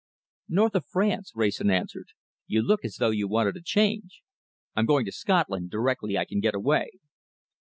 [0.49, 2.07] "North of France," Wrayson answered.
[2.47, 4.23] "You look as though you wanted a change!"
[4.75, 6.89] "I'm going to Scotland directly I can get away."